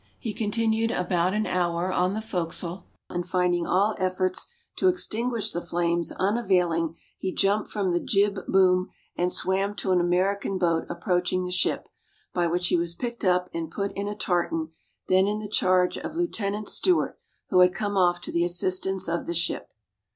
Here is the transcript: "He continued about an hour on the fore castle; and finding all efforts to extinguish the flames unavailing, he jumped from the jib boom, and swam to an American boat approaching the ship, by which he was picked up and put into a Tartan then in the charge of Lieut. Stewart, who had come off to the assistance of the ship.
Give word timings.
"He 0.17 0.33
continued 0.33 0.89
about 0.89 1.35
an 1.35 1.45
hour 1.45 1.93
on 1.93 2.15
the 2.15 2.23
fore 2.23 2.47
castle; 2.47 2.87
and 3.07 3.23
finding 3.23 3.67
all 3.67 3.93
efforts 3.99 4.47
to 4.77 4.87
extinguish 4.87 5.51
the 5.51 5.61
flames 5.61 6.11
unavailing, 6.13 6.95
he 7.19 7.31
jumped 7.31 7.69
from 7.69 7.91
the 7.91 7.99
jib 7.99 8.39
boom, 8.47 8.89
and 9.15 9.31
swam 9.31 9.75
to 9.75 9.91
an 9.91 10.01
American 10.01 10.57
boat 10.57 10.85
approaching 10.89 11.45
the 11.45 11.51
ship, 11.51 11.87
by 12.33 12.47
which 12.47 12.69
he 12.69 12.77
was 12.77 12.95
picked 12.95 13.23
up 13.23 13.47
and 13.53 13.69
put 13.69 13.91
into 13.91 14.13
a 14.13 14.15
Tartan 14.15 14.71
then 15.07 15.27
in 15.27 15.37
the 15.37 15.47
charge 15.47 15.99
of 15.99 16.15
Lieut. 16.15 16.67
Stewart, 16.67 17.19
who 17.49 17.59
had 17.59 17.71
come 17.75 17.95
off 17.95 18.21
to 18.21 18.31
the 18.31 18.43
assistance 18.43 19.07
of 19.07 19.27
the 19.27 19.35
ship. 19.35 19.69